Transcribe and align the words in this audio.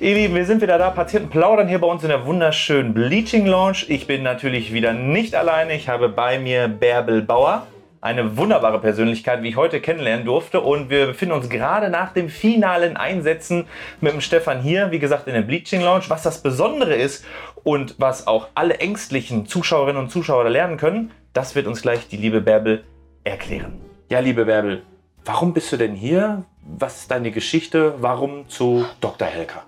Ihr 0.00 0.14
Lieben, 0.14 0.34
wir 0.34 0.46
sind 0.46 0.62
wieder 0.62 0.78
da, 0.78 0.88
Patienten 0.88 1.28
plaudern 1.28 1.68
hier 1.68 1.78
bei 1.78 1.86
uns 1.86 2.02
in 2.02 2.08
der 2.08 2.24
wunderschönen 2.24 2.94
Bleaching 2.94 3.44
Lounge. 3.44 3.84
Ich 3.88 4.06
bin 4.06 4.22
natürlich 4.22 4.72
wieder 4.72 4.94
nicht 4.94 5.34
alleine. 5.34 5.74
Ich 5.74 5.90
habe 5.90 6.08
bei 6.08 6.38
mir 6.38 6.68
Bärbel 6.68 7.20
Bauer, 7.20 7.66
eine 8.00 8.38
wunderbare 8.38 8.80
Persönlichkeit, 8.80 9.42
wie 9.42 9.50
ich 9.50 9.56
heute 9.56 9.78
kennenlernen 9.82 10.24
durfte. 10.24 10.62
Und 10.62 10.88
wir 10.88 11.08
befinden 11.08 11.34
uns 11.34 11.50
gerade 11.50 11.90
nach 11.90 12.14
dem 12.14 12.30
finalen 12.30 12.96
Einsetzen 12.96 13.66
mit 14.00 14.14
dem 14.14 14.22
Stefan 14.22 14.62
hier, 14.62 14.90
wie 14.90 15.00
gesagt, 15.00 15.26
in 15.26 15.34
der 15.34 15.42
Bleaching 15.42 15.82
Lounge. 15.82 16.04
Was 16.08 16.22
das 16.22 16.42
Besondere 16.42 16.94
ist 16.94 17.26
und 17.62 17.96
was 17.98 18.26
auch 18.26 18.48
alle 18.54 18.78
ängstlichen 18.78 19.44
Zuschauerinnen 19.44 20.00
und 20.00 20.10
Zuschauer 20.10 20.48
lernen 20.48 20.78
können, 20.78 21.10
das 21.34 21.54
wird 21.54 21.66
uns 21.66 21.82
gleich 21.82 22.08
die 22.08 22.16
liebe 22.16 22.40
Bärbel 22.40 22.84
erklären. 23.22 23.78
Ja, 24.08 24.20
liebe 24.20 24.46
Bärbel, 24.46 24.80
warum 25.26 25.52
bist 25.52 25.70
du 25.72 25.76
denn 25.76 25.94
hier? 25.94 26.44
Was 26.62 27.02
ist 27.02 27.10
deine 27.10 27.30
Geschichte? 27.32 27.96
Warum 27.98 28.48
zu 28.48 28.86
Dr. 29.02 29.28
Helker? 29.28 29.64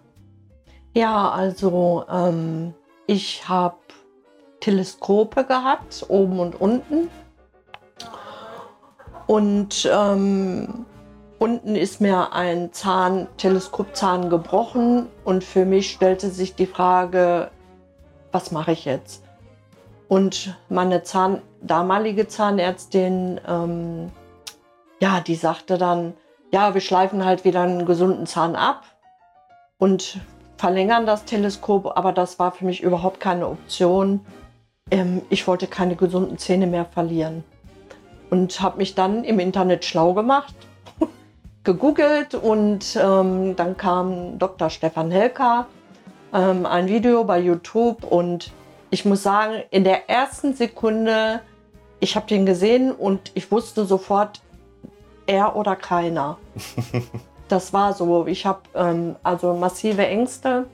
Ja, 0.94 1.30
also 1.30 2.04
ähm, 2.10 2.74
ich 3.06 3.48
habe 3.48 3.76
Teleskope 4.60 5.44
gehabt, 5.44 6.04
oben 6.08 6.38
und 6.38 6.60
unten. 6.60 7.10
Und 9.26 9.90
ähm, 9.90 10.84
unten 11.38 11.76
ist 11.76 12.00
mir 12.00 12.32
ein 12.32 12.72
Zahn, 12.72 13.26
Teleskopzahn 13.38 14.28
gebrochen 14.28 15.08
und 15.24 15.42
für 15.44 15.64
mich 15.64 15.90
stellte 15.92 16.28
sich 16.28 16.54
die 16.54 16.66
Frage, 16.66 17.50
was 18.30 18.50
mache 18.50 18.72
ich 18.72 18.84
jetzt? 18.84 19.24
Und 20.08 20.54
meine 20.68 21.02
Zahn, 21.02 21.40
damalige 21.62 22.28
Zahnärztin, 22.28 23.40
ähm, 23.48 24.12
ja, 25.00 25.20
die 25.20 25.36
sagte 25.36 25.78
dann, 25.78 26.12
ja, 26.52 26.74
wir 26.74 26.82
schleifen 26.82 27.24
halt 27.24 27.44
wieder 27.44 27.62
einen 27.62 27.86
gesunden 27.86 28.26
Zahn 28.26 28.54
ab 28.54 28.84
und 29.78 30.20
verlängern 30.62 31.06
das 31.06 31.24
Teleskop, 31.24 31.96
aber 31.96 32.12
das 32.12 32.38
war 32.38 32.52
für 32.52 32.64
mich 32.64 32.84
überhaupt 32.84 33.18
keine 33.18 33.48
Option. 33.48 34.20
Ähm, 34.92 35.22
ich 35.28 35.48
wollte 35.48 35.66
keine 35.66 35.96
gesunden 35.96 36.38
Zähne 36.38 36.68
mehr 36.68 36.84
verlieren 36.84 37.42
und 38.30 38.60
habe 38.60 38.78
mich 38.78 38.94
dann 38.94 39.24
im 39.24 39.40
Internet 39.40 39.84
schlau 39.84 40.14
gemacht, 40.14 40.54
gegoogelt 41.64 42.36
und 42.36 42.96
ähm, 42.96 43.56
dann 43.56 43.76
kam 43.76 44.38
Dr. 44.38 44.70
Stefan 44.70 45.10
Helker, 45.10 45.66
ähm, 46.32 46.64
ein 46.64 46.86
Video 46.86 47.24
bei 47.24 47.40
YouTube 47.40 48.04
und 48.04 48.52
ich 48.90 49.04
muss 49.04 49.24
sagen, 49.24 49.64
in 49.70 49.82
der 49.82 50.08
ersten 50.08 50.54
Sekunde, 50.54 51.40
ich 51.98 52.14
habe 52.14 52.28
den 52.28 52.46
gesehen 52.46 52.92
und 52.92 53.32
ich 53.34 53.50
wusste 53.50 53.84
sofort, 53.84 54.40
er 55.26 55.56
oder 55.56 55.74
keiner. 55.74 56.38
das 57.52 57.74
war 57.74 57.92
so. 57.92 58.26
Ich 58.26 58.46
habe 58.46 58.62
ähm, 58.74 59.16
also 59.22 59.52
massive 59.54 60.06
Ängste. 60.06 60.66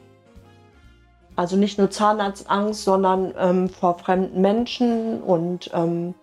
Also 1.35 1.57
nicht 1.57 1.79
nur 1.79 1.91
Zahnarztangst, 1.91 2.85
sondern 2.85 3.35
ähm, 3.39 3.69
vor 3.69 3.99
fremden 3.99 4.41
Menschen 4.41 5.21
und 5.23 5.71
ähm, 5.75 6.15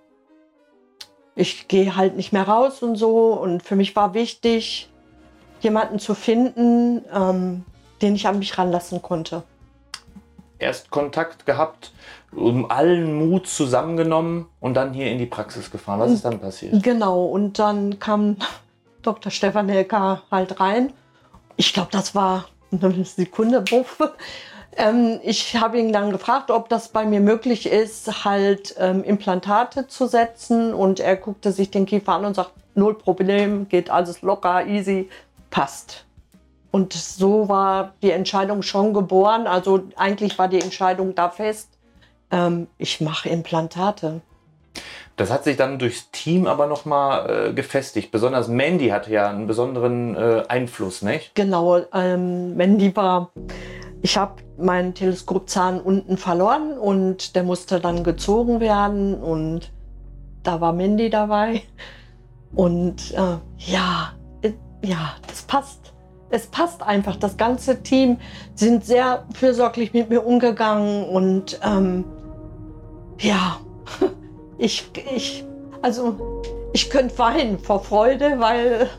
ich 1.35 1.67
gehe 1.67 1.95
halt 1.95 2.15
nicht 2.15 2.31
mehr 2.33 2.47
raus 2.47 2.81
und 2.81 2.95
so. 2.95 3.33
Und 3.33 3.63
für 3.63 3.75
mich 3.75 3.95
war 3.95 4.13
wichtig, 4.13 4.89
jemanden 5.59 5.99
zu 5.99 6.15
finden, 6.15 7.03
ähm, 7.13 7.65
den 8.01 8.15
ich 8.15 8.27
an 8.27 8.39
mich 8.39 8.57
ranlassen 8.57 9.01
konnte. 9.01 9.43
Erst 10.57 10.89
Kontakt 10.89 11.45
gehabt, 11.45 11.91
um 12.33 12.71
allen 12.71 13.13
Mut 13.13 13.47
zusammengenommen 13.47 14.47
und 14.61 14.75
dann 14.75 14.93
hier 14.93 15.11
in 15.11 15.17
die 15.17 15.25
Praxis 15.25 15.69
gefahren. 15.69 15.99
Was 15.99 16.11
ist 16.11 16.25
dann 16.25 16.39
passiert? 16.39 16.81
Genau, 16.81 17.25
und 17.25 17.59
dann 17.59 17.99
kam 17.99 18.37
Dr. 19.05 19.31
Stefan 19.31 19.69
Helker 19.69 20.23
halt 20.31 20.59
rein. 20.59 20.93
Ich 21.55 21.73
glaube, 21.73 21.89
das 21.91 22.15
war 22.15 22.45
eine 22.71 23.05
Sekunde. 23.05 23.63
Ähm, 24.77 25.19
ich 25.23 25.55
habe 25.55 25.79
ihn 25.79 25.93
dann 25.93 26.11
gefragt, 26.11 26.51
ob 26.51 26.69
das 26.69 26.89
bei 26.89 27.05
mir 27.05 27.21
möglich 27.21 27.65
ist, 27.65 28.25
halt 28.25 28.75
ähm, 28.77 29.03
Implantate 29.03 29.87
zu 29.87 30.07
setzen. 30.07 30.73
Und 30.73 30.99
er 30.99 31.15
guckte 31.15 31.51
sich 31.51 31.71
den 31.71 31.85
Kiefer 31.85 32.13
an 32.13 32.25
und 32.25 32.35
sagt, 32.35 32.51
null 32.75 32.95
Problem, 32.97 33.69
geht 33.69 33.89
alles 33.89 34.21
locker, 34.21 34.65
easy, 34.67 35.09
passt. 35.49 36.05
Und 36.71 36.91
so 36.91 37.47
war 37.47 37.93
die 38.01 38.11
Entscheidung 38.11 38.61
schon 38.61 38.93
geboren. 38.93 39.47
Also 39.47 39.83
eigentlich 39.95 40.37
war 40.37 40.49
die 40.49 40.59
Entscheidung 40.59 41.15
da 41.15 41.29
fest, 41.29 41.69
ähm, 42.31 42.67
ich 42.77 43.01
mache 43.01 43.29
Implantate. 43.29 44.21
Das 45.15 45.31
hat 45.31 45.45
sich 45.45 45.55
dann 45.55 45.79
durchs 45.79 46.11
Team 46.11 46.45
aber 46.45 46.67
nochmal 46.67 47.49
äh, 47.49 47.53
gefestigt. 47.53 48.11
Besonders 48.11 48.49
Mandy 48.49 48.89
hatte 48.89 49.11
ja 49.11 49.29
einen 49.29 49.47
besonderen 49.47 50.15
äh, 50.15 50.43
Einfluss, 50.47 51.01
nicht? 51.01 51.33
Genau, 51.35 51.79
ähm, 51.93 52.55
Mandy 52.57 52.93
war, 52.95 53.31
ich 54.01 54.17
habe 54.17 54.43
meinen 54.57 54.93
Teleskopzahn 54.93 55.79
unten 55.79 56.17
verloren 56.17 56.77
und 56.77 57.35
der 57.35 57.43
musste 57.43 57.79
dann 57.79 58.03
gezogen 58.03 58.59
werden 58.59 59.15
und 59.15 59.71
da 60.43 60.59
war 60.59 60.73
Mandy 60.73 61.09
dabei. 61.09 61.63
Und 62.53 63.13
äh, 63.13 63.37
ja, 63.57 64.13
äh, 64.41 64.51
ja, 64.83 65.15
das 65.27 65.43
passt. 65.43 65.93
Es 66.29 66.47
passt 66.47 66.81
einfach. 66.83 67.15
Das 67.15 67.37
ganze 67.37 67.83
Team 67.83 68.17
sind 68.55 68.83
sehr 68.83 69.25
fürsorglich 69.33 69.93
mit 69.93 70.09
mir 70.09 70.25
umgegangen 70.25 71.05
und 71.05 71.59
ähm, 71.63 72.03
ja, 73.19 73.57
ich, 74.57 74.89
ich, 75.13 75.43
also 75.81 76.41
ich 76.73 76.89
könnte 76.89 77.17
weinen 77.17 77.59
vor 77.59 77.83
Freude, 77.83 78.39
weil 78.39 78.89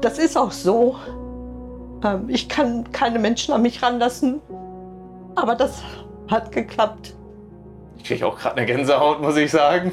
das 0.00 0.18
ist 0.18 0.36
auch 0.36 0.52
so. 0.52 0.96
Ähm, 2.04 2.28
ich 2.28 2.48
kann 2.48 2.90
keine 2.92 3.18
Menschen 3.18 3.54
an 3.54 3.62
mich 3.62 3.82
ranlassen, 3.82 4.40
aber 5.34 5.54
das 5.54 5.82
hat 6.28 6.52
geklappt. 6.52 7.14
Ich 7.98 8.04
kriege 8.04 8.26
auch 8.26 8.38
gerade 8.38 8.56
eine 8.56 8.66
Gänsehaut, 8.66 9.20
muss 9.20 9.36
ich 9.36 9.50
sagen. 9.50 9.92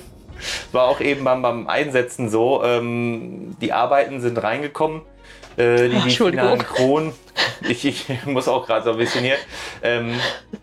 War 0.71 0.87
auch 0.87 0.99
eben 1.01 1.23
beim, 1.23 1.41
beim 1.41 1.67
Einsetzen 1.67 2.29
so. 2.29 2.63
Ähm, 2.63 3.55
die 3.61 3.73
Arbeiten 3.73 4.21
sind 4.21 4.41
reingekommen. 4.41 5.01
Äh, 5.57 5.89
die, 5.89 5.99
die 5.99 6.09
finalen 6.11 6.59
Kronen. 6.59 7.13
Ich, 7.67 7.85
ich 7.85 8.07
muss 8.25 8.47
auch 8.47 8.65
gerade 8.65 8.85
so 8.85 8.91
ein 8.91 8.97
bisschen 8.97 9.23
hier. 9.23 9.35
Ähm, 9.81 10.19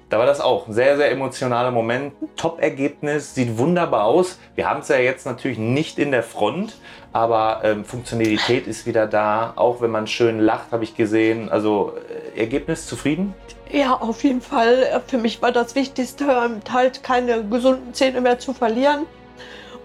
da 0.08 0.18
war 0.18 0.26
das 0.26 0.40
auch 0.40 0.66
ein 0.66 0.72
sehr, 0.72 0.96
sehr 0.96 1.10
emotionaler 1.10 1.70
Moment. 1.70 2.14
Top-Ergebnis, 2.36 3.34
sieht 3.34 3.58
wunderbar 3.58 4.04
aus. 4.04 4.38
Wir 4.54 4.68
haben 4.68 4.80
es 4.80 4.88
ja 4.88 4.96
jetzt 4.96 5.26
natürlich 5.26 5.58
nicht 5.58 5.98
in 5.98 6.10
der 6.10 6.22
Front, 6.22 6.76
aber 7.12 7.60
ähm, 7.64 7.84
Funktionalität 7.84 8.66
ist 8.66 8.86
wieder 8.86 9.06
da. 9.06 9.52
Auch 9.56 9.80
wenn 9.80 9.90
man 9.90 10.06
schön 10.06 10.40
lacht, 10.40 10.72
habe 10.72 10.84
ich 10.84 10.96
gesehen. 10.96 11.50
Also 11.50 11.92
äh, 12.34 12.40
Ergebnis 12.40 12.86
zufrieden? 12.86 13.34
Ja, 13.70 13.94
auf 13.94 14.24
jeden 14.24 14.40
Fall. 14.40 15.02
Für 15.06 15.18
mich 15.18 15.42
war 15.42 15.52
das 15.52 15.74
Wichtigste, 15.74 16.24
ähm, 16.24 16.60
halt 16.72 17.02
keine 17.02 17.44
gesunden 17.44 17.92
Zähne 17.92 18.20
mehr 18.20 18.38
zu 18.38 18.54
verlieren. 18.54 19.06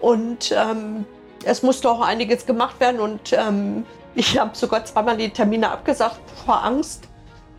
Und 0.00 0.54
ähm, 0.56 1.04
es 1.44 1.62
musste 1.62 1.90
auch 1.90 2.00
einiges 2.00 2.46
gemacht 2.46 2.80
werden 2.80 3.00
und 3.00 3.32
ähm, 3.32 3.84
ich 4.14 4.38
habe 4.38 4.50
sogar 4.54 4.84
zweimal 4.84 5.16
die 5.16 5.30
Termine 5.30 5.70
abgesagt 5.70 6.20
vor 6.44 6.62
Angst. 6.64 7.08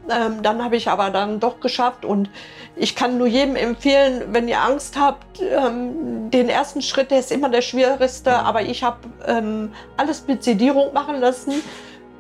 Ähm, 0.09 0.43
dann 0.43 0.63
habe 0.63 0.75
ich 0.75 0.87
aber 0.87 1.09
dann 1.09 1.39
doch 1.39 1.59
geschafft 1.59 2.05
und 2.05 2.29
ich 2.75 2.95
kann 2.95 3.17
nur 3.17 3.25
jedem 3.25 3.55
empfehlen, 3.55 4.25
wenn 4.29 4.47
ihr 4.47 4.61
Angst 4.61 4.99
habt, 4.99 5.41
ähm, 5.41 6.29
den 6.29 6.47
ersten 6.47 6.83
Schritt, 6.83 7.09
der 7.09 7.19
ist 7.19 7.31
immer 7.31 7.49
der 7.49 7.61
schwierigste, 7.61 8.37
aber 8.37 8.61
ich 8.61 8.83
habe 8.83 8.97
ähm, 9.25 9.71
alles 9.97 10.27
mit 10.27 10.43
Sedierung 10.43 10.93
machen 10.93 11.19
lassen. 11.19 11.53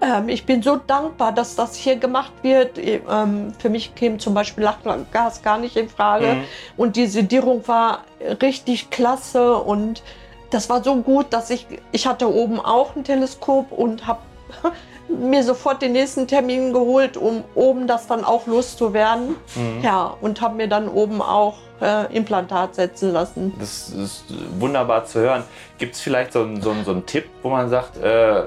Ähm, 0.01 0.29
ich 0.29 0.47
bin 0.47 0.63
so 0.63 0.77
dankbar, 0.77 1.31
dass 1.31 1.55
das 1.55 1.75
hier 1.75 1.97
gemacht 1.97 2.33
wird. 2.41 2.79
Ähm, 2.79 3.53
für 3.59 3.69
mich 3.69 3.93
käme 3.93 4.17
zum 4.17 4.33
Beispiel 4.33 4.63
Lachgas 4.63 5.43
gar 5.43 5.59
nicht 5.59 5.75
in 5.75 5.87
Frage 5.87 6.27
mhm. 6.27 6.43
und 6.77 6.95
die 6.95 7.05
Sedierung 7.05 7.67
war 7.67 8.03
richtig 8.41 8.89
klasse 8.89 9.57
und 9.57 10.01
das 10.49 10.69
war 10.69 10.83
so 10.83 10.95
gut, 10.97 11.27
dass 11.31 11.49
ich, 11.49 11.67
ich 11.91 12.07
hatte 12.07 12.33
oben 12.33 12.59
auch 12.59 12.95
ein 12.95 13.03
Teleskop 13.03 13.71
und 13.71 14.07
habe 14.07 14.19
mir 15.07 15.43
sofort 15.43 15.81
den 15.81 15.93
nächsten 15.93 16.27
Termin 16.27 16.73
geholt, 16.73 17.17
um 17.17 17.43
oben 17.55 17.87
das 17.87 18.07
dann 18.07 18.23
auch 18.23 18.47
loszuwerden. 18.47 19.35
Mhm. 19.55 19.81
Ja, 19.83 20.15
und 20.21 20.41
habe 20.41 20.55
mir 20.55 20.67
dann 20.67 20.87
oben 20.87 21.21
auch 21.21 21.57
äh, 21.81 22.13
Implantat 22.15 22.75
setzen 22.75 23.11
lassen. 23.11 23.53
Das 23.59 23.89
ist 23.89 24.25
wunderbar 24.59 25.05
zu 25.05 25.19
hören. 25.19 25.43
Gibt 25.77 25.95
es 25.95 26.01
vielleicht 26.01 26.33
so, 26.33 26.47
so, 26.61 26.73
so 26.83 26.91
einen 26.91 27.05
Tipp, 27.05 27.25
wo 27.43 27.49
man 27.49 27.69
sagt, 27.69 27.97
äh, 27.97 28.43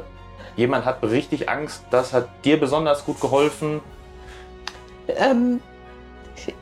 jemand 0.56 0.84
hat 0.84 1.02
richtig 1.02 1.48
Angst, 1.48 1.82
das 1.90 2.12
hat 2.12 2.28
dir 2.44 2.58
besonders 2.58 3.04
gut 3.04 3.20
geholfen? 3.20 3.80
Ähm, 5.08 5.60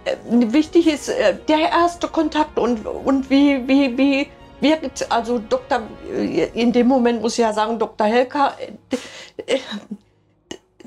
äh, 0.04 0.16
wichtig 0.52 0.86
ist 0.86 1.08
äh, 1.08 1.34
der 1.48 1.70
erste 1.70 2.08
Kontakt 2.08 2.58
und, 2.58 2.86
und 2.86 3.30
wie, 3.30 3.66
wie, 3.66 3.96
wie 3.96 4.28
wirkt, 4.60 5.10
also 5.10 5.38
Dr., 5.38 5.82
in 6.54 6.72
dem 6.72 6.86
Moment 6.86 7.22
muss 7.22 7.32
ich 7.32 7.38
ja 7.38 7.52
sagen, 7.52 7.78
Dr. 7.78 8.06
Helker, 8.06 8.54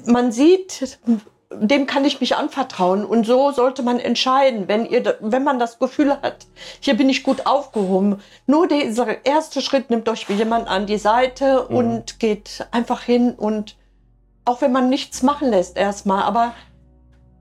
man 0.06 0.32
sieht, 0.32 1.00
dem 1.52 1.88
kann 1.88 2.06
ich 2.06 2.22
mich 2.22 2.36
anvertrauen. 2.36 3.06
Und 3.06 3.26
so 3.26 3.52
sollte 3.52 3.82
man 3.82 4.00
entscheiden, 4.00 4.68
wenn, 4.68 4.86
ihr, 4.86 5.18
wenn 5.20 5.44
man 5.44 5.60
das 5.60 5.80
Gefühl 5.80 6.12
hat, 6.22 6.46
hier 6.80 6.96
bin 6.96 7.10
ich 7.10 7.24
gut 7.24 7.46
aufgehoben. 7.46 8.22
Nur 8.46 8.68
dieser 8.68 9.26
erste 9.26 9.62
Schritt 9.62 9.90
nimmt 9.90 10.08
euch 10.10 10.28
jemand 10.30 10.68
an 10.68 10.86
die 10.86 10.98
Seite 10.98 11.66
mhm. 11.70 11.76
und 11.76 12.20
geht 12.20 12.68
einfach 12.72 13.02
hin 13.02 13.34
und 13.34 13.76
auch 14.46 14.62
wenn 14.62 14.72
man 14.72 14.90
nichts 14.90 15.22
machen 15.22 15.50
lässt 15.50 15.78
erstmal, 15.78 16.24
aber 16.24 16.54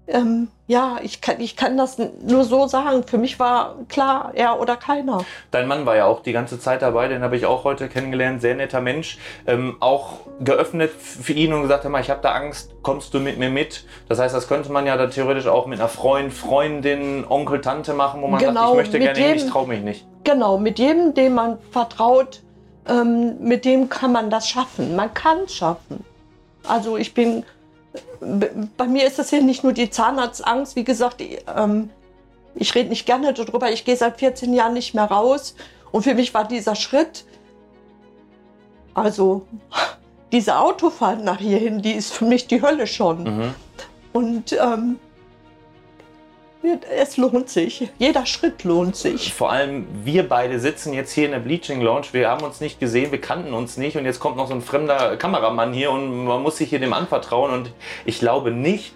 ähm, 0.08 0.48
ja, 0.66 0.98
ich 1.02 1.20
kann, 1.20 1.40
ich 1.40 1.56
kann 1.56 1.76
das 1.76 1.98
nur 1.98 2.44
so 2.44 2.66
sagen. 2.66 3.04
Für 3.04 3.18
mich 3.18 3.38
war 3.38 3.76
klar, 3.88 4.32
er 4.34 4.60
oder 4.60 4.76
keiner. 4.76 5.24
Dein 5.50 5.68
Mann 5.68 5.86
war 5.86 5.96
ja 5.96 6.06
auch 6.06 6.22
die 6.22 6.32
ganze 6.32 6.58
Zeit 6.58 6.82
dabei, 6.82 7.08
den 7.08 7.22
habe 7.22 7.36
ich 7.36 7.46
auch 7.46 7.64
heute 7.64 7.88
kennengelernt. 7.88 8.40
Sehr 8.40 8.54
netter 8.54 8.80
Mensch. 8.80 9.18
Ähm, 9.46 9.76
auch 9.80 10.20
geöffnet 10.40 10.90
für 10.90 11.32
ihn 11.32 11.52
und 11.52 11.62
gesagt, 11.62 11.84
ich 11.84 12.10
habe 12.10 12.20
da 12.22 12.32
Angst, 12.32 12.74
kommst 12.82 13.12
du 13.14 13.20
mit 13.20 13.38
mir 13.38 13.50
mit? 13.50 13.84
Das 14.08 14.18
heißt, 14.18 14.34
das 14.34 14.48
könnte 14.48 14.72
man 14.72 14.86
ja 14.86 14.96
dann 14.96 15.10
theoretisch 15.10 15.46
auch 15.46 15.66
mit 15.66 15.78
einer 15.78 15.88
Freund, 15.88 16.32
Freundin, 16.32 17.24
Onkel, 17.28 17.60
Tante 17.60 17.92
machen, 17.92 18.22
wo 18.22 18.28
man 18.28 18.40
genau, 18.40 18.60
sagt, 18.60 18.70
ich 18.70 18.76
möchte 18.76 18.98
gerne 18.98 19.18
jedem, 19.18 19.36
hin, 19.36 19.46
ich 19.46 19.50
traue 19.50 19.68
mich 19.68 19.82
nicht. 19.82 20.06
Genau, 20.24 20.58
mit 20.58 20.78
jedem, 20.78 21.14
dem 21.14 21.34
man 21.34 21.58
vertraut, 21.70 22.42
ähm, 22.88 23.36
mit 23.40 23.64
dem 23.64 23.88
kann 23.88 24.12
man 24.12 24.30
das 24.30 24.48
schaffen. 24.48 24.96
Man 24.96 25.12
kann 25.12 25.38
es 25.44 25.54
schaffen. 25.54 26.04
Also 26.66 26.96
ich 26.96 27.14
bin 27.14 27.44
bei 28.76 28.86
mir 28.86 29.06
ist 29.06 29.18
das 29.18 29.30
ja 29.30 29.40
nicht 29.40 29.64
nur 29.64 29.72
die 29.72 29.90
Zahnarztangst. 29.90 30.76
Wie 30.76 30.84
gesagt, 30.84 31.20
ich, 31.20 31.38
ähm, 31.54 31.90
ich 32.54 32.74
rede 32.74 32.88
nicht 32.88 33.06
gerne 33.06 33.32
darüber. 33.32 33.70
Ich 33.70 33.84
gehe 33.84 33.96
seit 33.96 34.18
14 34.18 34.52
Jahren 34.52 34.74
nicht 34.74 34.94
mehr 34.94 35.04
raus. 35.04 35.54
Und 35.90 36.02
für 36.02 36.14
mich 36.14 36.34
war 36.34 36.46
dieser 36.46 36.74
Schritt, 36.74 37.24
also 38.94 39.46
diese 40.32 40.58
Autofahrt 40.58 41.24
nach 41.24 41.38
hierhin, 41.38 41.80
die 41.80 41.92
ist 41.92 42.12
für 42.12 42.24
mich 42.24 42.46
die 42.46 42.60
Hölle 42.60 42.86
schon. 42.86 43.22
Mhm. 43.22 43.54
Und 44.12 44.52
ähm, 44.52 44.98
es 46.62 47.16
lohnt 47.16 47.48
sich. 47.48 47.88
Jeder 47.98 48.26
Schritt 48.26 48.64
lohnt 48.64 48.96
sich. 48.96 49.32
Vor 49.32 49.50
allem 49.50 49.86
wir 50.04 50.28
beide 50.28 50.58
sitzen 50.58 50.92
jetzt 50.92 51.12
hier 51.12 51.26
in 51.26 51.30
der 51.30 51.38
Bleaching 51.38 51.80
Lounge. 51.80 52.06
Wir 52.12 52.28
haben 52.28 52.44
uns 52.44 52.60
nicht 52.60 52.80
gesehen, 52.80 53.12
wir 53.12 53.20
kannten 53.20 53.54
uns 53.54 53.76
nicht 53.76 53.96
und 53.96 54.04
jetzt 54.04 54.20
kommt 54.20 54.36
noch 54.36 54.48
so 54.48 54.54
ein 54.54 54.62
fremder 54.62 55.16
Kameramann 55.16 55.72
hier 55.72 55.90
und 55.90 56.24
man 56.24 56.42
muss 56.42 56.58
sich 56.58 56.70
hier 56.70 56.80
dem 56.80 56.92
anvertrauen 56.92 57.52
und 57.52 57.70
ich 58.04 58.18
glaube 58.18 58.50
nicht, 58.50 58.94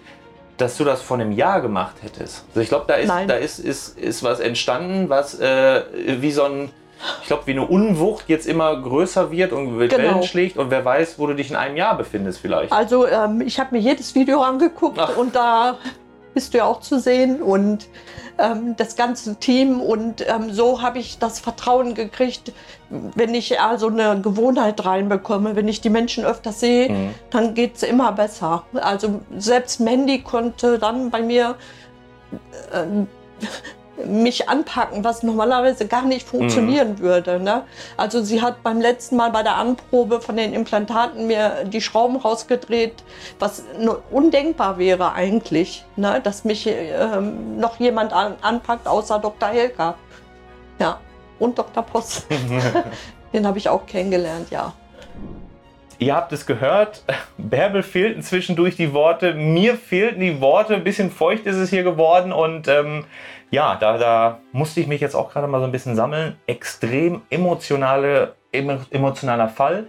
dass 0.57 0.77
du 0.77 0.83
das 0.83 1.01
vor 1.01 1.17
einem 1.17 1.31
Jahr 1.31 1.61
gemacht 1.61 1.95
hättest. 2.01 2.45
Also 2.49 2.61
ich 2.61 2.69
glaube, 2.69 2.85
da 2.87 2.95
ist, 2.95 3.09
da 3.09 3.35
ist, 3.35 3.59
ist, 3.59 3.97
ist 3.97 4.23
was 4.23 4.39
entstanden, 4.39 5.09
was 5.09 5.39
äh, 5.39 5.83
wie 6.19 6.31
so 6.31 6.43
ein 6.43 6.69
ich 7.21 7.27
glaube, 7.27 7.47
wie 7.47 7.51
eine 7.51 7.65
Unwucht 7.65 8.29
jetzt 8.29 8.47
immer 8.47 8.81
größer 8.81 9.29
wird 9.29 9.51
und 9.51 9.77
Wellen 9.77 9.89
genau. 9.89 10.21
schlägt 10.21 10.57
und 10.57 10.71
wer 10.71 10.85
weiß, 10.85 11.19
wo 11.19 11.27
du 11.27 11.33
dich 11.33 11.49
in 11.49 11.55
einem 11.57 11.75
Jahr 11.75 11.97
befindest 11.97 12.39
vielleicht. 12.39 12.71
Also 12.71 13.05
ähm, 13.07 13.41
ich 13.41 13.59
habe 13.59 13.75
mir 13.75 13.81
jedes 13.81 14.15
Video 14.15 14.41
angeguckt 14.41 14.99
Ach. 14.99 15.17
und 15.17 15.35
da 15.35 15.77
bist 16.33 16.53
du 16.53 16.59
ja 16.59 16.65
auch 16.65 16.81
zu 16.81 16.99
sehen 16.99 17.41
und 17.41 17.87
ähm, 18.37 18.75
das 18.77 18.95
ganze 18.95 19.35
Team. 19.35 19.81
Und 19.81 20.25
ähm, 20.27 20.51
so 20.51 20.81
habe 20.81 20.99
ich 20.99 21.19
das 21.19 21.39
Vertrauen 21.39 21.93
gekriegt, 21.93 22.51
wenn 22.89 23.33
ich 23.33 23.59
also 23.59 23.87
eine 23.87 24.19
Gewohnheit 24.21 24.85
reinbekomme, 24.85 25.55
wenn 25.55 25.67
ich 25.67 25.81
die 25.81 25.89
Menschen 25.89 26.25
öfter 26.25 26.51
sehe, 26.51 26.89
mhm. 26.89 27.15
dann 27.29 27.53
geht 27.53 27.75
es 27.75 27.83
immer 27.83 28.11
besser. 28.11 28.63
Also 28.73 29.21
selbst 29.37 29.79
Mandy 29.79 30.21
konnte 30.21 30.79
dann 30.79 31.09
bei 31.09 31.21
mir 31.21 31.55
äh, 32.71 33.05
mich 34.05 34.49
anpacken, 34.49 35.03
was 35.03 35.23
normalerweise 35.23 35.87
gar 35.87 36.03
nicht 36.03 36.27
funktionieren 36.27 36.93
mhm. 36.93 36.99
würde. 36.99 37.39
Ne? 37.39 37.63
Also 37.95 38.23
sie 38.23 38.41
hat 38.41 38.63
beim 38.63 38.81
letzten 38.81 39.15
Mal 39.15 39.31
bei 39.31 39.43
der 39.43 39.55
Anprobe 39.55 40.19
von 40.19 40.35
den 40.35 40.53
Implantaten 40.53 41.27
mir 41.27 41.65
die 41.65 41.81
Schrauben 41.81 42.17
rausgedreht, 42.17 43.03
was 43.39 43.63
undenkbar 44.11 44.77
wäre 44.77 45.13
eigentlich, 45.13 45.85
ne? 45.95 46.21
dass 46.23 46.43
mich 46.43 46.67
ähm, 46.67 47.57
noch 47.57 47.79
jemand 47.79 48.13
an, 48.13 48.35
anpackt 48.41 48.87
außer 48.87 49.19
Dr. 49.19 49.49
Helka. 49.49 49.95
Ja, 50.79 50.99
und 51.39 51.57
Dr. 51.57 51.83
Post. 51.83 52.25
Den 53.33 53.47
habe 53.47 53.57
ich 53.57 53.69
auch 53.69 53.85
kennengelernt, 53.85 54.49
ja. 54.51 54.73
Ihr 56.03 56.15
habt 56.15 56.33
es 56.33 56.45
gehört, 56.45 57.05
Bärbel 57.37 57.81
fehlten 57.81 58.21
zwischendurch 58.21 58.75
die 58.75 58.91
Worte, 58.91 59.33
mir 59.33 59.75
fehlten 59.75 60.19
die 60.19 60.41
Worte, 60.41 60.75
ein 60.75 60.83
bisschen 60.83 61.09
feucht 61.09 61.45
ist 61.45 61.55
es 61.55 61.69
hier 61.69 61.83
geworden 61.83 62.33
und 62.33 62.67
ähm, 62.67 63.05
ja, 63.51 63.77
da, 63.77 63.97
da 63.97 64.39
musste 64.51 64.81
ich 64.81 64.87
mich 64.87 64.99
jetzt 64.99 65.15
auch 65.15 65.31
gerade 65.31 65.47
mal 65.47 65.59
so 65.59 65.65
ein 65.65 65.71
bisschen 65.71 65.95
sammeln. 65.95 66.35
Extrem 66.45 67.21
emotionale, 67.29 68.35
emotionaler 68.51 69.47
Fall. 69.47 69.85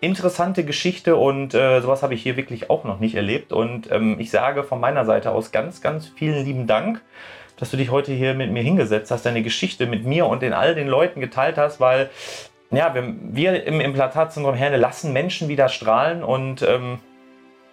Interessante 0.00 0.62
Geschichte 0.62 1.16
und 1.16 1.52
äh, 1.54 1.80
sowas 1.80 2.04
habe 2.04 2.14
ich 2.14 2.22
hier 2.22 2.36
wirklich 2.36 2.70
auch 2.70 2.84
noch 2.84 3.00
nicht 3.00 3.16
erlebt. 3.16 3.52
Und 3.52 3.90
ähm, 3.90 4.20
ich 4.20 4.30
sage 4.30 4.62
von 4.62 4.78
meiner 4.78 5.04
Seite 5.04 5.32
aus 5.32 5.50
ganz, 5.50 5.80
ganz 5.80 6.06
vielen 6.06 6.44
lieben 6.44 6.68
Dank, 6.68 7.00
dass 7.56 7.72
du 7.72 7.76
dich 7.76 7.90
heute 7.90 8.12
hier 8.12 8.34
mit 8.34 8.52
mir 8.52 8.62
hingesetzt 8.62 9.10
hast, 9.10 9.26
deine 9.26 9.42
Geschichte 9.42 9.86
mit 9.86 10.04
mir 10.04 10.26
und 10.26 10.42
den 10.42 10.52
all 10.52 10.76
den 10.76 10.86
Leuten 10.86 11.20
geteilt 11.20 11.56
hast, 11.56 11.80
weil 11.80 12.10
ja, 12.70 12.94
wir, 12.94 13.14
wir 13.20 13.64
im 13.64 13.80
Implantatzentrum 13.80 14.54
Herne 14.54 14.76
lassen 14.76 15.12
Menschen 15.12 15.48
wieder 15.48 15.68
strahlen 15.68 16.22
und 16.24 16.62
ähm, 16.62 16.98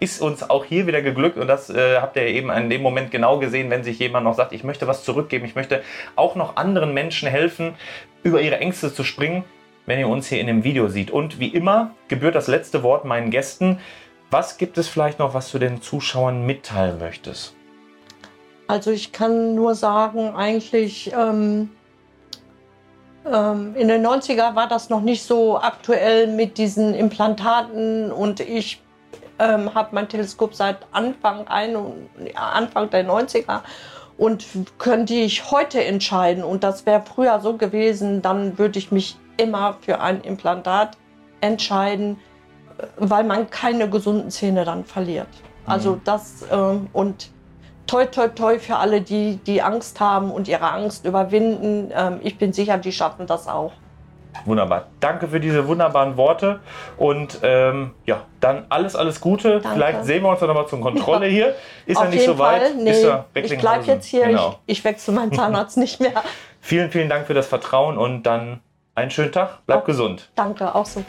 ist 0.00 0.20
uns 0.20 0.48
auch 0.48 0.64
hier 0.64 0.86
wieder 0.86 1.02
geglückt 1.02 1.38
und 1.38 1.48
das 1.48 1.70
äh, 1.70 1.96
habt 2.00 2.16
ihr 2.16 2.26
eben 2.26 2.50
in 2.50 2.68
dem 2.68 2.82
Moment 2.82 3.10
genau 3.10 3.38
gesehen, 3.38 3.70
wenn 3.70 3.84
sich 3.84 3.98
jemand 3.98 4.24
noch 4.24 4.34
sagt, 4.34 4.52
ich 4.52 4.64
möchte 4.64 4.86
was 4.86 5.04
zurückgeben, 5.04 5.44
ich 5.44 5.54
möchte 5.54 5.82
auch 6.16 6.34
noch 6.36 6.56
anderen 6.56 6.92
Menschen 6.94 7.28
helfen, 7.28 7.74
über 8.22 8.40
ihre 8.40 8.58
Ängste 8.58 8.92
zu 8.92 9.04
springen, 9.04 9.44
wenn 9.86 9.98
ihr 9.98 10.08
uns 10.08 10.28
hier 10.28 10.40
in 10.40 10.46
dem 10.46 10.64
Video 10.64 10.88
seht. 10.88 11.10
Und 11.10 11.40
wie 11.40 11.48
immer 11.48 11.92
gebührt 12.08 12.34
das 12.34 12.48
letzte 12.48 12.82
Wort 12.82 13.04
meinen 13.04 13.30
Gästen. 13.30 13.78
Was 14.30 14.58
gibt 14.58 14.78
es 14.78 14.88
vielleicht 14.88 15.18
noch, 15.18 15.34
was 15.34 15.50
du 15.52 15.58
den 15.58 15.80
Zuschauern 15.80 16.44
mitteilen 16.44 16.98
möchtest? 16.98 17.54
Also 18.66 18.90
ich 18.90 19.12
kann 19.12 19.54
nur 19.54 19.74
sagen, 19.74 20.34
eigentlich 20.34 21.12
ähm, 21.12 21.70
in 23.24 23.88
den 23.88 24.06
90er 24.06 24.54
war 24.54 24.68
das 24.68 24.90
noch 24.90 25.00
nicht 25.00 25.22
so 25.22 25.58
aktuell 25.58 26.26
mit 26.26 26.58
diesen 26.58 26.94
Implantaten 26.94 28.12
und 28.12 28.40
ich 28.40 28.82
ähm, 29.38 29.74
habe 29.74 29.88
mein 29.92 30.08
Teleskop 30.08 30.54
seit 30.54 30.78
Anfang, 30.92 31.48
ein, 31.48 31.74
Anfang 32.34 32.90
der 32.90 33.08
90er 33.08 33.60
und 34.18 34.44
könnte 34.78 35.14
ich 35.14 35.50
heute 35.50 35.82
entscheiden 35.82 36.44
und 36.44 36.62
das 36.62 36.84
wäre 36.84 37.02
früher 37.02 37.40
so 37.40 37.56
gewesen, 37.56 38.20
dann 38.20 38.58
würde 38.58 38.78
ich 38.78 38.92
mich 38.92 39.16
immer 39.38 39.78
für 39.80 40.00
ein 40.00 40.20
Implantat 40.20 40.98
entscheiden, 41.40 42.18
weil 42.96 43.24
man 43.24 43.50
keine 43.50 43.88
gesunden 43.88 44.30
Zähne 44.30 44.64
dann 44.64 44.84
verliert. 44.84 45.28
Also 45.66 45.92
mhm. 45.92 46.00
das 46.04 46.44
ähm, 46.50 46.88
und 46.92 47.30
toi 47.94 48.06
toi 48.06 48.28
toi 48.28 48.58
für 48.58 48.76
alle, 48.76 49.00
die 49.00 49.36
die 49.46 49.62
Angst 49.62 50.00
haben 50.00 50.32
und 50.32 50.48
ihre 50.48 50.70
Angst 50.70 51.04
überwinden. 51.04 51.92
Ähm, 51.94 52.18
ich 52.22 52.38
bin 52.38 52.52
sicher, 52.52 52.76
die 52.76 52.90
schaffen 52.90 53.26
das 53.26 53.46
auch. 53.46 53.72
Wunderbar. 54.46 54.86
Danke 54.98 55.28
für 55.28 55.38
diese 55.38 55.68
wunderbaren 55.68 56.16
Worte 56.16 56.58
und 56.96 57.38
ähm, 57.42 57.92
ja, 58.04 58.22
dann 58.40 58.66
alles, 58.68 58.96
alles 58.96 59.20
Gute. 59.20 59.60
Danke. 59.60 59.68
Vielleicht 59.74 60.04
sehen 60.06 60.24
wir 60.24 60.30
uns 60.30 60.40
dann 60.40 60.48
nochmal 60.48 60.66
zur 60.66 60.80
Kontrolle 60.80 61.26
ja. 61.26 61.32
hier. 61.32 61.54
Ist 61.86 61.98
Auf 61.98 62.04
ja 62.04 62.10
nicht 62.10 62.24
so 62.24 62.36
weit. 62.36 62.74
Nee, 62.76 63.06
ich 63.34 63.58
bleibe 63.58 63.84
jetzt 63.84 64.06
hier. 64.06 64.26
Genau. 64.26 64.58
Ich, 64.66 64.78
ich 64.78 64.84
wechsle 64.84 65.14
meinen 65.14 65.32
Zahnarzt 65.32 65.76
nicht 65.76 66.00
mehr. 66.00 66.24
Vielen, 66.60 66.90
vielen 66.90 67.08
Dank 67.08 67.28
für 67.28 67.34
das 67.34 67.46
Vertrauen 67.46 67.96
und 67.96 68.24
dann 68.24 68.60
einen 68.96 69.12
schönen 69.12 69.30
Tag. 69.30 69.60
Bleib 69.66 69.82
auch, 69.82 69.84
gesund. 69.84 70.30
Danke, 70.34 70.74
auch 70.74 70.86
so. 70.86 71.04